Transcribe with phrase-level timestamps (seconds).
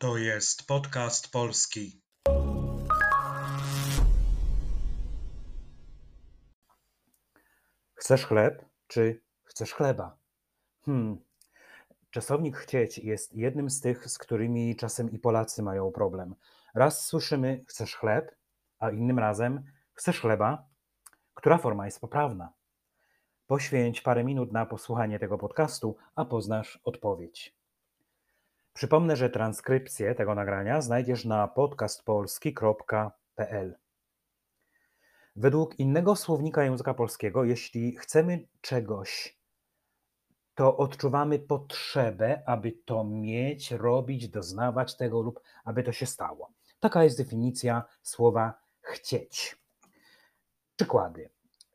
[0.00, 2.02] To jest podcast polski.
[7.94, 10.16] Chcesz chleb, czy chcesz chleba?
[10.84, 11.18] Hmm.
[12.10, 16.34] Czasownik chcieć jest jednym z tych, z którymi czasem i Polacy mają problem.
[16.74, 18.34] Raz słyszymy chcesz chleb,
[18.78, 19.62] a innym razem
[19.92, 20.68] chcesz chleba.
[21.34, 22.52] Która forma jest poprawna?
[23.46, 27.57] Poświęć parę minut na posłuchanie tego podcastu, a poznasz odpowiedź.
[28.78, 33.78] Przypomnę, że transkrypcję tego nagrania znajdziesz na podcastpolski.pl.
[35.36, 39.38] Według innego słownika języka polskiego, jeśli chcemy czegoś,
[40.54, 46.52] to odczuwamy potrzebę, aby to mieć, robić, doznawać tego lub aby to się stało.
[46.80, 49.58] Taka jest definicja słowa chcieć.
[50.76, 51.30] Przykłady.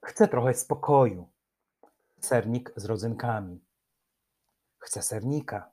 [0.05, 1.29] Chcę trochę spokoju.
[2.19, 3.65] Sernik z rodzynkami.
[4.79, 5.72] Chcę sernika.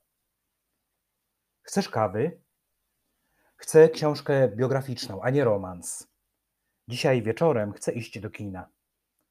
[1.71, 2.41] Chcesz kawy?
[3.57, 6.09] Chcę książkę biograficzną, a nie romans.
[6.89, 8.69] Dzisiaj wieczorem chcę iść do kina.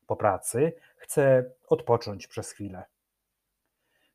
[0.08, 2.86] Po pracy chcę odpocząć przez chwilę.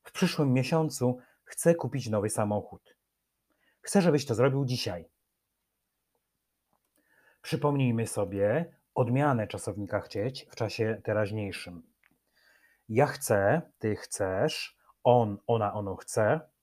[0.03, 2.97] W przyszłym miesiącu chcę kupić nowy samochód.
[3.81, 5.09] Chcę, żebyś to zrobił dzisiaj.
[7.43, 11.83] Przypomnijmy sobie odmianę czasownika chcieć w czasie teraźniejszym.
[12.89, 16.54] Ja chcę, ty chcesz, on, ona, ono chce,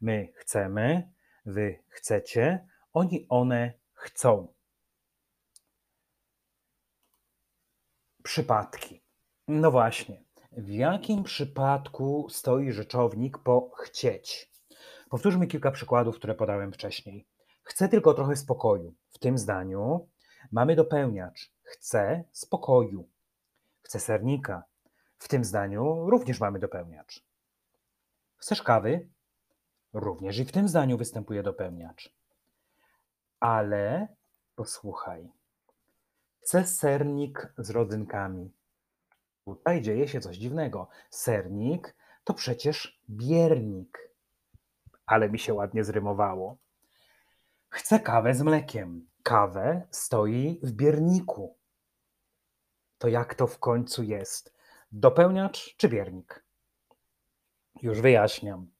[0.00, 1.12] my chcemy,
[1.46, 4.54] wy chcecie, oni, one chcą.
[8.22, 9.02] Przypadki.
[9.48, 10.24] No właśnie.
[10.52, 14.52] W jakim przypadku stoi rzeczownik po chcieć?
[15.10, 17.26] Powtórzmy kilka przykładów, które podałem wcześniej.
[17.62, 18.94] Chcę tylko trochę spokoju.
[19.10, 20.08] W tym zdaniu
[20.52, 21.52] mamy dopełniacz.
[21.62, 23.08] Chcę spokoju.
[23.82, 24.64] Chcę sernika.
[25.18, 27.24] W tym zdaniu również mamy dopełniacz.
[28.36, 29.08] Chcesz kawy?
[29.92, 32.14] Również i w tym zdaniu występuje dopełniacz.
[33.40, 34.08] Ale
[34.54, 35.32] posłuchaj.
[36.40, 38.52] Chcę sernik z rodzynkami.
[39.44, 40.88] Tutaj dzieje się coś dziwnego.
[41.10, 44.10] Sernik to przecież biernik.
[45.06, 46.56] Ale mi się ładnie zrymowało.
[47.68, 49.08] Chcę kawę z mlekiem.
[49.22, 51.56] Kawę stoi w bierniku.
[52.98, 54.54] To jak to w końcu jest?
[54.92, 56.44] Dopełniacz czy biernik?
[57.82, 58.70] Już wyjaśniam.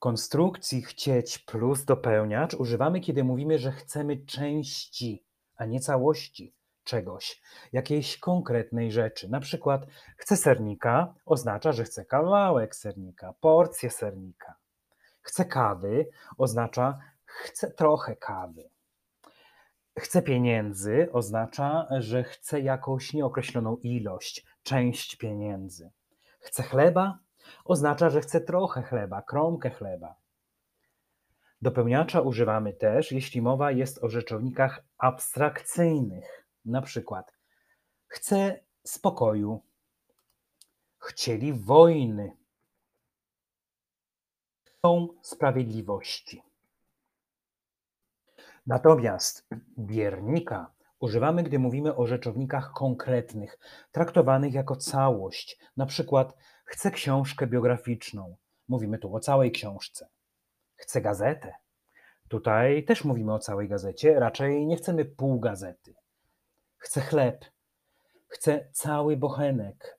[0.00, 5.24] Konstrukcji chcieć plus dopełniacz używamy, kiedy mówimy, że chcemy części,
[5.56, 9.28] a nie całości czegoś, jakiejś konkretnej rzeczy.
[9.28, 14.54] Na przykład chcę sernika oznacza, że chcę kawałek sernika, porcję sernika.
[15.22, 16.98] Chcę kawy oznacza
[17.30, 18.70] chcę trochę kawy.
[19.98, 25.90] Chcę pieniędzy oznacza, że chcę jakąś nieokreśloną ilość, część pieniędzy.
[26.40, 27.18] Chcę chleba
[27.64, 30.14] oznacza, że chcę trochę chleba, kromkę chleba.
[31.62, 36.46] Dopełniacza używamy też, jeśli mowa jest o rzeczownikach abstrakcyjnych.
[36.64, 37.32] Na przykład
[38.06, 39.62] chcę spokoju,
[40.98, 42.36] chcieli wojny,
[44.64, 46.42] chcą sprawiedliwości.
[48.66, 53.58] Natomiast biernika używamy, gdy mówimy o rzeczownikach konkretnych,
[53.92, 55.58] traktowanych jako całość.
[55.76, 56.36] Na przykład
[56.70, 58.36] chcę książkę biograficzną.
[58.68, 60.08] Mówimy tu o całej książce.
[60.76, 61.54] Chcę gazetę.
[62.28, 65.94] Tutaj też mówimy o całej gazecie, raczej nie chcemy pół gazety.
[66.76, 67.44] Chcę chleb.
[68.28, 69.98] Chcę cały bochenek,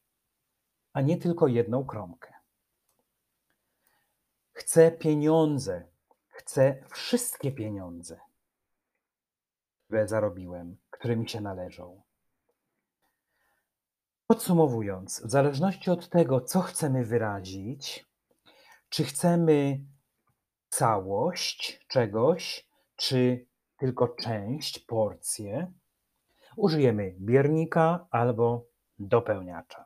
[0.94, 2.34] a nie tylko jedną kromkę.
[4.52, 5.88] Chcę pieniądze.
[6.28, 8.20] Chcę wszystkie pieniądze,
[9.86, 12.02] które zarobiłem, które mi się należą.
[14.31, 18.06] Podsumowując, w zależności od tego, co chcemy wyrazić,
[18.90, 19.80] czy chcemy
[20.69, 23.46] całość czegoś, czy
[23.78, 25.74] tylko część, porcję,
[26.58, 28.66] użyjemy biernika albo
[29.00, 29.86] dopełniacza.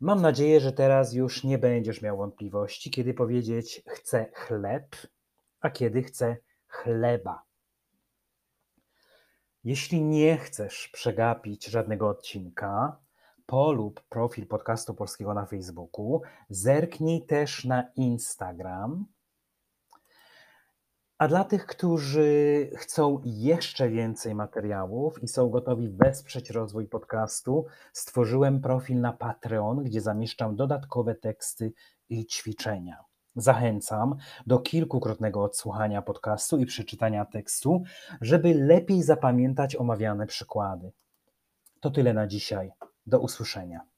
[0.00, 4.96] Mam nadzieję, że teraz już nie będziesz miał wątpliwości, kiedy powiedzieć chcę chleb,
[5.60, 6.36] a kiedy chcę
[6.66, 7.42] chleba.
[9.64, 12.96] Jeśli nie chcesz przegapić żadnego odcinka,
[13.46, 19.06] polub profil podcastu polskiego na Facebooku, zerknij też na Instagram.
[21.18, 28.60] A dla tych, którzy chcą jeszcze więcej materiałów i są gotowi wesprzeć rozwój podcastu, stworzyłem
[28.60, 31.72] profil na Patreon, gdzie zamieszczam dodatkowe teksty
[32.08, 33.11] i ćwiczenia.
[33.36, 37.82] Zachęcam do kilkukrotnego odsłuchania podcastu i przeczytania tekstu,
[38.20, 40.92] żeby lepiej zapamiętać omawiane przykłady.
[41.80, 42.72] To tyle na dzisiaj.
[43.06, 43.91] Do usłyszenia.